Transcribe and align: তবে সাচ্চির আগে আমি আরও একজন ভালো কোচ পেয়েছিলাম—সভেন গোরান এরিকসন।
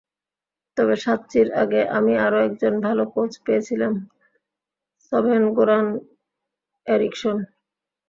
তবে 0.77 0.95
সাচ্চির 0.97 1.47
আগে 1.61 1.81
আমি 1.97 2.13
আরও 2.25 2.37
একজন 2.47 2.73
ভালো 2.85 3.03
কোচ 3.13 3.31
পেয়েছিলাম—সভেন 3.45 5.41
গোরান 5.55 5.87
এরিকসন। 6.87 7.37